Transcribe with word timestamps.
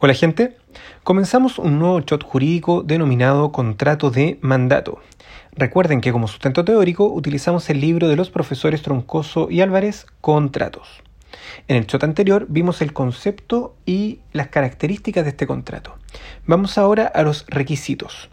Hola 0.00 0.12
gente, 0.12 0.56
comenzamos 1.04 1.60
un 1.60 1.78
nuevo 1.78 2.00
shot 2.00 2.24
jurídico 2.24 2.82
denominado 2.82 3.52
contrato 3.52 4.10
de 4.10 4.38
mandato. 4.40 4.98
Recuerden 5.52 6.00
que 6.00 6.10
como 6.10 6.26
sustento 6.26 6.64
teórico 6.64 7.06
utilizamos 7.06 7.70
el 7.70 7.80
libro 7.80 8.08
de 8.08 8.16
los 8.16 8.28
profesores 8.28 8.82
Troncoso 8.82 9.48
y 9.50 9.60
Álvarez, 9.60 10.06
Contratos. 10.20 10.88
En 11.68 11.76
el 11.76 11.86
shot 11.86 12.02
anterior 12.02 12.46
vimos 12.48 12.82
el 12.82 12.92
concepto 12.92 13.76
y 13.86 14.18
las 14.32 14.48
características 14.48 15.22
de 15.22 15.30
este 15.30 15.46
contrato. 15.46 15.96
Vamos 16.44 16.76
ahora 16.76 17.06
a 17.06 17.22
los 17.22 17.46
requisitos. 17.46 18.30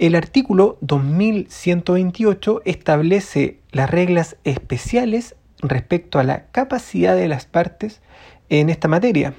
El 0.00 0.16
artículo 0.16 0.76
2128 0.80 2.62
establece 2.64 3.60
las 3.70 3.88
reglas 3.88 4.36
especiales 4.42 5.36
respecto 5.62 6.18
a 6.18 6.24
la 6.24 6.46
capacidad 6.46 7.14
de 7.14 7.28
las 7.28 7.46
partes 7.46 8.02
en 8.48 8.70
esta 8.70 8.88
materia, 8.88 9.34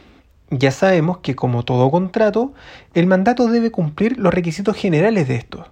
ya 0.52 0.72
sabemos 0.72 1.20
que 1.20 1.36
como 1.36 1.64
todo 1.64 1.90
contrato, 1.90 2.54
el 2.94 3.08
mandato 3.08 3.48
debe 3.48 3.72
cumplir 3.72 4.18
los 4.20 4.34
requisitos 4.34 4.76
generales 4.76 5.28
de 5.28 5.36
esto. 5.36 5.68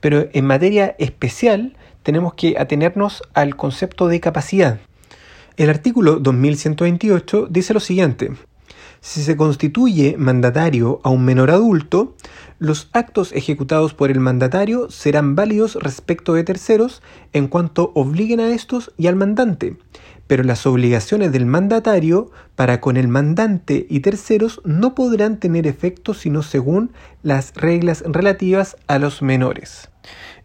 Pero 0.00 0.28
en 0.32 0.46
materia 0.46 0.94
especial 0.98 1.76
tenemos 2.02 2.34
que 2.34 2.56
atenernos 2.58 3.22
al 3.34 3.56
concepto 3.56 4.08
de 4.08 4.20
capacidad. 4.20 4.78
El 5.56 5.70
artículo 5.70 6.18
2128 6.20 7.48
dice 7.50 7.74
lo 7.74 7.80
siguiente. 7.80 8.32
Si 9.02 9.22
se 9.22 9.36
constituye 9.36 10.16
mandatario 10.18 11.00
a 11.02 11.08
un 11.08 11.24
menor 11.24 11.50
adulto, 11.50 12.14
los 12.58 12.90
actos 12.92 13.32
ejecutados 13.32 13.94
por 13.94 14.10
el 14.10 14.20
mandatario 14.20 14.90
serán 14.90 15.34
válidos 15.34 15.76
respecto 15.76 16.34
de 16.34 16.44
terceros 16.44 17.02
en 17.32 17.48
cuanto 17.48 17.92
obliguen 17.94 18.40
a 18.40 18.50
estos 18.50 18.92
y 18.98 19.06
al 19.06 19.16
mandante, 19.16 19.78
pero 20.30 20.44
las 20.44 20.64
obligaciones 20.64 21.32
del 21.32 21.44
mandatario 21.44 22.30
para 22.54 22.80
con 22.80 22.96
el 22.96 23.08
mandante 23.08 23.84
y 23.90 23.98
terceros 23.98 24.60
no 24.64 24.94
podrán 24.94 25.38
tener 25.38 25.66
efecto 25.66 26.14
sino 26.14 26.44
según 26.44 26.92
las 27.24 27.52
reglas 27.56 28.04
relativas 28.06 28.76
a 28.86 29.00
los 29.00 29.22
menores. 29.22 29.90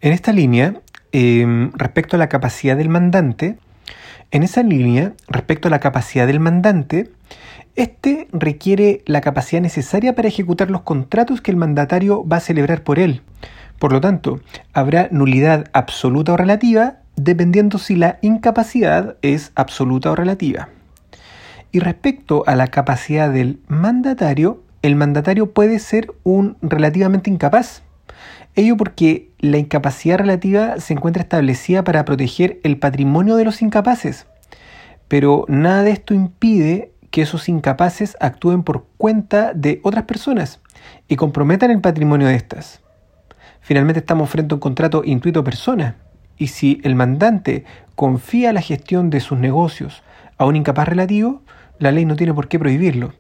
En 0.01 0.11
esta 0.11 0.33
línea, 0.33 0.81
em, 1.11 1.71
respecto 1.75 2.15
a 2.15 2.17
la 2.17 2.29
capacidad 2.29 2.75
del 2.75 2.89
mandante, 2.89 3.59
en 4.31 4.41
esa 4.41 4.63
línea, 4.63 5.13
respecto 5.27 5.67
a 5.67 5.71
la 5.71 5.79
capacidad 5.79 6.25
del 6.25 6.39
mandante, 6.39 7.11
este 7.75 8.27
requiere 8.31 9.03
la 9.05 9.21
capacidad 9.21 9.61
necesaria 9.61 10.15
para 10.15 10.29
ejecutar 10.29 10.71
los 10.71 10.81
contratos 10.81 11.41
que 11.41 11.51
el 11.51 11.57
mandatario 11.57 12.27
va 12.27 12.37
a 12.37 12.47
celebrar 12.47 12.83
por 12.83 12.97
él. 12.97 13.21
Por 13.77 13.91
lo 13.91 14.01
tanto, 14.01 14.39
habrá 14.73 15.09
nulidad 15.11 15.65
absoluta 15.73 16.33
o 16.33 16.37
relativa 16.37 17.04
dependiendo 17.15 17.77
si 17.77 17.95
la 17.95 18.19
incapacidad 18.21 19.17
es 19.21 19.51
absoluta 19.55 20.11
o 20.11 20.15
relativa. 20.15 20.69
Y 21.71 21.79
respecto 21.79 22.43
a 22.47 22.55
la 22.55 22.67
capacidad 22.67 23.29
del 23.29 23.59
mandatario, 23.67 24.63
el 24.81 24.95
mandatario 24.95 25.51
puede 25.51 25.79
ser 25.79 26.13
un 26.23 26.57
relativamente 26.61 27.29
incapaz. 27.29 27.83
Ello 28.55 28.77
porque 28.77 29.31
la 29.39 29.57
incapacidad 29.57 30.17
relativa 30.17 30.79
se 30.79 30.93
encuentra 30.93 31.23
establecida 31.23 31.83
para 31.83 32.05
proteger 32.05 32.59
el 32.63 32.77
patrimonio 32.79 33.35
de 33.35 33.45
los 33.45 33.61
incapaces. 33.61 34.27
Pero 35.07 35.45
nada 35.47 35.83
de 35.83 35.91
esto 35.91 36.13
impide 36.13 36.93
que 37.11 37.21
esos 37.21 37.49
incapaces 37.49 38.15
actúen 38.19 38.63
por 38.63 38.87
cuenta 38.97 39.53
de 39.53 39.79
otras 39.83 40.05
personas 40.05 40.61
y 41.07 41.15
comprometan 41.15 41.71
el 41.71 41.81
patrimonio 41.81 42.27
de 42.27 42.35
estas. 42.35 42.81
Finalmente 43.61 43.99
estamos 43.99 44.29
frente 44.29 44.53
a 44.53 44.57
un 44.57 44.59
contrato 44.59 45.01
intuito 45.03 45.43
persona, 45.43 45.95
y 46.37 46.47
si 46.47 46.81
el 46.83 46.95
mandante 46.95 47.65
confía 47.95 48.53
la 48.53 48.61
gestión 48.61 49.09
de 49.09 49.19
sus 49.19 49.37
negocios 49.37 50.03
a 50.37 50.45
un 50.45 50.55
incapaz 50.55 50.87
relativo, 50.87 51.41
la 51.79 51.91
ley 51.91 52.05
no 52.05 52.15
tiene 52.15 52.33
por 52.33 52.47
qué 52.47 52.59
prohibirlo. 52.59 53.13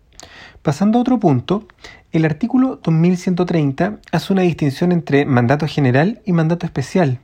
Pasando 0.61 0.97
a 0.97 1.01
otro 1.01 1.19
punto, 1.19 1.67
el 2.11 2.25
artículo 2.25 2.79
2130 2.83 3.99
hace 4.11 4.33
una 4.33 4.41
distinción 4.41 4.91
entre 4.91 5.25
mandato 5.25 5.67
general 5.67 6.21
y 6.25 6.31
mandato 6.31 6.65
especial. 6.65 7.19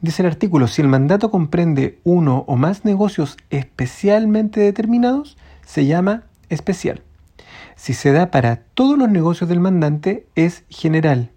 Dice 0.00 0.22
el 0.22 0.28
artículo, 0.28 0.66
si 0.66 0.82
el 0.82 0.88
mandato 0.88 1.30
comprende 1.30 1.98
uno 2.04 2.44
o 2.46 2.56
más 2.56 2.84
negocios 2.84 3.36
especialmente 3.50 4.60
determinados, 4.60 5.36
se 5.64 5.86
llama 5.86 6.24
especial. 6.48 7.02
Si 7.76 7.94
se 7.94 8.12
da 8.12 8.30
para 8.30 8.56
todos 8.56 8.98
los 8.98 9.08
negocios 9.08 9.48
del 9.48 9.60
mandante, 9.60 10.26
es 10.34 10.64
general. 10.68 11.30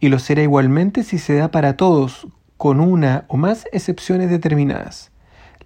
Y 0.00 0.08
lo 0.08 0.18
será 0.18 0.42
igualmente 0.42 1.04
si 1.04 1.18
se 1.18 1.34
da 1.34 1.50
para 1.50 1.76
todos 1.76 2.28
con 2.62 2.78
una 2.78 3.24
o 3.26 3.36
más 3.36 3.66
excepciones 3.72 4.30
determinadas. 4.30 5.10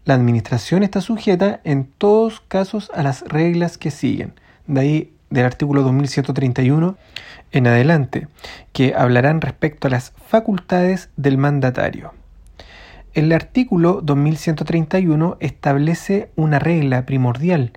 La 0.07 0.15
administración 0.15 0.83
está 0.83 1.03
sujeta 1.03 1.61
en 1.63 1.85
todos 1.85 2.41
casos 2.41 2.91
a 2.95 3.03
las 3.03 3.21
reglas 3.29 3.77
que 3.77 3.91
siguen. 3.91 4.33
De 4.67 4.81
ahí 4.81 5.13
del 5.29 5.45
artículo 5.45 5.83
2131 5.83 6.97
en 7.53 7.67
adelante, 7.67 8.29
que 8.73 8.95
hablarán 8.95 9.43
respecto 9.43 9.89
a 9.89 9.91
las 9.91 10.15
facultades 10.27 11.11
del 11.19 11.37
mandatario. 11.37 12.15
El 13.13 13.31
artículo 13.33 14.01
2131 14.03 15.37
establece 15.41 16.31
una 16.35 16.59
regla 16.59 17.05
primordial 17.05 17.73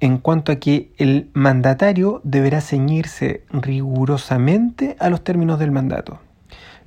en 0.00 0.18
cuanto 0.18 0.50
a 0.50 0.56
que 0.56 0.90
el 0.98 1.30
mandatario 1.32 2.22
deberá 2.24 2.60
ceñirse 2.60 3.44
rigurosamente 3.52 4.96
a 4.98 5.10
los 5.10 5.22
términos 5.22 5.60
del 5.60 5.70
mandato 5.70 6.18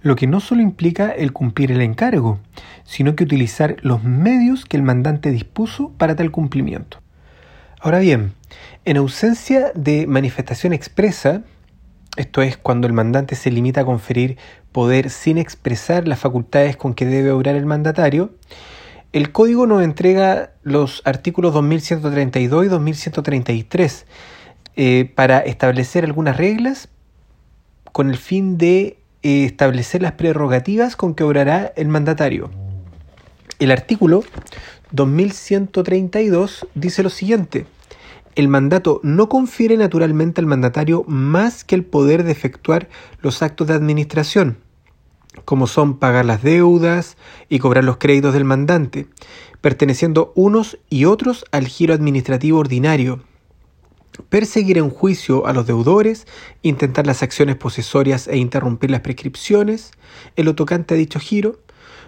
lo 0.02 0.16
que 0.16 0.28
no 0.28 0.40
solo 0.40 0.62
implica 0.62 1.10
el 1.10 1.34
cumplir 1.34 1.72
el 1.72 1.82
encargo, 1.82 2.40
sino 2.84 3.16
que 3.16 3.24
utilizar 3.24 3.78
los 3.82 4.04
medios 4.04 4.66
que 4.66 4.78
el 4.78 4.84
mandante 4.84 5.32
dispuso 5.32 5.92
para 5.98 6.16
tal 6.16 6.32
cumplimiento. 6.32 7.00
Ahora 7.82 8.00
bien, 8.00 8.34
en 8.86 8.98
ausencia 8.98 9.72
de 9.76 10.08
manifestación 10.08 10.74
expresa, 10.74 11.44
esto 12.18 12.42
es 12.42 12.58
cuando 12.58 12.88
el 12.88 12.94
mandante 12.94 13.36
se 13.36 13.52
limita 13.52 13.82
a 13.82 13.86
conferir 13.86 14.38
poder 14.72 15.10
sin 15.10 15.38
expresar 15.38 16.08
las 16.08 16.20
facultades 16.20 16.78
con 16.78 16.94
que 16.94 17.06
debe 17.06 17.32
obrar 17.32 17.56
el 17.56 17.66
mandatario, 17.66 18.34
el 19.12 19.32
código 19.32 19.66
nos 19.66 19.82
entrega 19.82 20.52
los 20.62 21.02
artículos 21.04 21.54
2132 21.54 22.66
y 22.66 22.68
2133 22.68 24.06
eh, 24.76 25.12
para 25.16 25.40
establecer 25.40 26.06
algunas 26.06 26.38
reglas 26.38 26.90
con 27.92 28.10
el 28.10 28.18
fin 28.18 28.58
de 28.58 28.99
establecer 29.24 30.02
las 30.02 30.14
prerrogativas 30.14 30.96
con 30.96 31.14
que 31.14 31.24
obrará 31.24 31.74
el 31.76 31.88
mandatario. 31.88 32.50
El 33.60 33.72
artículo 33.72 34.24
2132 34.92 36.68
dice 36.76 37.04
lo 37.04 37.10
siguiente. 37.10 37.66
El 38.36 38.48
mandato 38.48 39.02
no 39.04 39.28
confiere 39.28 39.76
naturalmente 39.76 40.40
al 40.40 40.48
mandatario 40.48 41.04
más 41.08 41.64
que 41.64 41.76
el 41.76 41.84
poder 41.84 42.24
de 42.24 42.32
efectuar 42.32 42.88
los 43.22 43.42
actos 43.42 43.68
de 43.68 43.74
administración, 43.74 44.58
como 45.44 45.68
son 45.68 45.98
pagar 45.98 46.26
las 46.26 46.42
deudas 46.42 47.18
y 47.50 47.60
cobrar 47.60 47.84
los 47.84 47.98
créditos 47.98 48.34
del 48.34 48.46
mandante, 48.46 49.08
perteneciendo 49.62 50.32
unos 50.36 50.78
y 50.90 51.06
otros 51.06 51.46
al 51.52 51.68
giro 51.68 51.94
administrativo 51.94 52.60
ordinario, 52.60 53.22
perseguir 54.30 54.78
en 54.78 54.90
juicio 54.90 55.46
a 55.46 55.54
los 55.54 55.66
deudores, 55.66 56.28
intentar 56.62 57.08
las 57.08 57.24
acciones 57.24 57.56
posesorias 57.56 58.28
e 58.28 58.38
interrumpir 58.38 58.92
las 58.92 59.02
prescripciones, 59.02 59.92
el 60.36 60.46
lo 60.46 60.56
tocante 60.56 60.96
a 60.96 60.98
dicho 60.98 61.20
giro, 61.20 61.60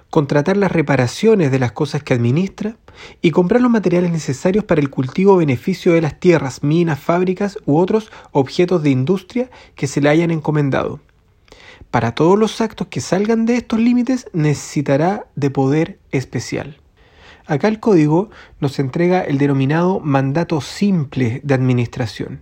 contratar 0.10 0.58
las 0.58 0.72
reparaciones 0.72 1.52
de 1.52 1.60
las 1.60 1.72
cosas 1.72 2.04
que 2.04 2.14
administra 2.14 2.76
y 3.22 3.32
comprar 3.32 3.62
los 3.62 3.72
materiales 3.72 4.12
necesarios 4.12 4.66
para 4.66 4.82
el 4.82 4.90
cultivo 4.90 5.38
beneficio 5.38 5.94
de 5.94 6.02
las 6.02 6.20
tierras, 6.20 6.64
minas, 6.64 7.00
fábricas 7.00 7.58
u 7.66 7.78
otros 7.78 8.12
objetos 8.32 8.84
de 8.84 8.90
industria 8.90 9.50
que 9.76 9.88
se 9.88 10.02
le 10.02 10.10
hayan 10.10 10.32
encomendado. 10.32 11.00
Para 11.92 12.14
todos 12.14 12.38
los 12.38 12.60
actos 12.62 12.88
que 12.88 13.02
salgan 13.02 13.46
de 13.46 13.56
estos 13.56 13.80
límites 13.80 14.28
necesitará 14.34 15.28
de 15.36 15.50
poder 15.50 16.00
especial. 16.12 16.81
Acá 17.46 17.68
el 17.68 17.80
código 17.80 18.30
nos 18.60 18.80
entrega 18.80 19.22
el 19.22 19.38
denominado 19.38 20.00
mandato 20.00 20.62
simple 20.62 21.42
de 21.44 21.54
administración. 21.54 22.42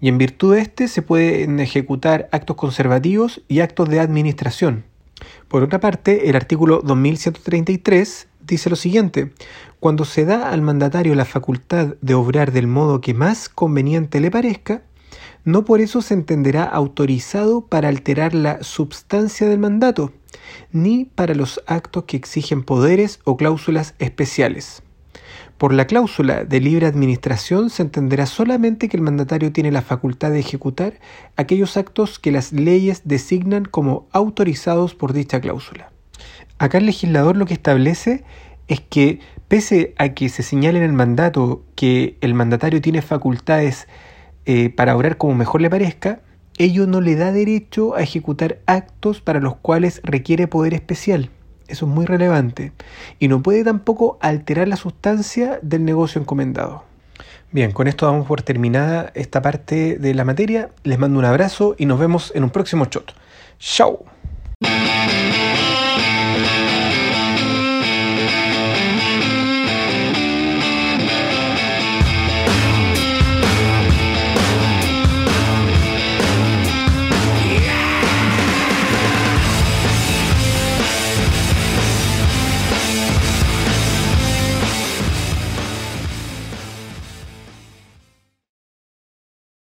Y 0.00 0.08
en 0.08 0.18
virtud 0.18 0.54
de 0.54 0.62
este 0.62 0.88
se 0.88 1.02
pueden 1.02 1.60
ejecutar 1.60 2.28
actos 2.32 2.56
conservativos 2.56 3.42
y 3.48 3.60
actos 3.60 3.88
de 3.88 4.00
administración. 4.00 4.84
Por 5.48 5.62
otra 5.62 5.78
parte, 5.78 6.28
el 6.28 6.36
artículo 6.36 6.80
2133 6.82 8.28
dice 8.44 8.70
lo 8.70 8.76
siguiente, 8.76 9.32
cuando 9.78 10.04
se 10.04 10.24
da 10.24 10.50
al 10.50 10.62
mandatario 10.62 11.14
la 11.14 11.24
facultad 11.24 11.94
de 12.00 12.14
obrar 12.14 12.52
del 12.52 12.66
modo 12.66 13.00
que 13.00 13.14
más 13.14 13.48
conveniente 13.48 14.20
le 14.20 14.30
parezca, 14.30 14.82
no 15.44 15.64
por 15.64 15.80
eso 15.80 16.02
se 16.02 16.14
entenderá 16.14 16.64
autorizado 16.64 17.62
para 17.62 17.88
alterar 17.88 18.34
la 18.34 18.62
substancia 18.62 19.48
del 19.48 19.58
mandato, 19.58 20.12
ni 20.70 21.04
para 21.04 21.34
los 21.34 21.62
actos 21.66 22.04
que 22.04 22.16
exigen 22.16 22.62
poderes 22.62 23.20
o 23.24 23.36
cláusulas 23.36 23.94
especiales. 23.98 24.82
Por 25.58 25.72
la 25.72 25.86
cláusula 25.86 26.44
de 26.44 26.60
libre 26.60 26.86
administración 26.86 27.70
se 27.70 27.82
entenderá 27.82 28.26
solamente 28.26 28.88
que 28.88 28.96
el 28.96 29.02
mandatario 29.02 29.52
tiene 29.52 29.70
la 29.70 29.82
facultad 29.82 30.30
de 30.32 30.40
ejecutar 30.40 30.94
aquellos 31.36 31.76
actos 31.76 32.18
que 32.18 32.32
las 32.32 32.52
leyes 32.52 33.02
designan 33.04 33.64
como 33.64 34.08
autorizados 34.10 34.94
por 34.94 35.12
dicha 35.12 35.40
cláusula. 35.40 35.92
Acá 36.58 36.78
el 36.78 36.86
legislador 36.86 37.36
lo 37.36 37.46
que 37.46 37.54
establece 37.54 38.24
es 38.68 38.80
que, 38.80 39.20
pese 39.48 39.94
a 39.98 40.10
que 40.10 40.28
se 40.28 40.42
señale 40.42 40.78
en 40.78 40.84
el 40.84 40.92
mandato 40.92 41.62
que 41.74 42.16
el 42.20 42.34
mandatario 42.34 42.80
tiene 42.80 43.02
facultades 43.02 43.86
eh, 44.46 44.70
para 44.70 44.96
orar 44.96 45.16
como 45.16 45.34
mejor 45.34 45.60
le 45.60 45.70
parezca, 45.70 46.22
ello 46.58 46.86
no 46.86 47.00
le 47.00 47.16
da 47.16 47.32
derecho 47.32 47.94
a 47.94 48.02
ejecutar 48.02 48.58
actos 48.66 49.20
para 49.20 49.40
los 49.40 49.56
cuales 49.56 50.00
requiere 50.04 50.48
poder 50.48 50.74
especial. 50.74 51.30
Eso 51.68 51.86
es 51.86 51.92
muy 51.92 52.04
relevante. 52.04 52.72
Y 53.18 53.28
no 53.28 53.42
puede 53.42 53.64
tampoco 53.64 54.18
alterar 54.20 54.68
la 54.68 54.76
sustancia 54.76 55.58
del 55.62 55.84
negocio 55.84 56.20
encomendado. 56.20 56.84
Bien, 57.50 57.72
con 57.72 57.88
esto 57.88 58.06
damos 58.06 58.26
por 58.26 58.42
terminada 58.42 59.10
esta 59.14 59.42
parte 59.42 59.98
de 59.98 60.14
la 60.14 60.24
materia. 60.24 60.70
Les 60.84 60.98
mando 60.98 61.18
un 61.18 61.24
abrazo 61.24 61.74
y 61.78 61.86
nos 61.86 61.98
vemos 61.98 62.32
en 62.34 62.44
un 62.44 62.50
próximo 62.50 62.86
shot. 62.86 63.14
¡Chao! 63.58 64.11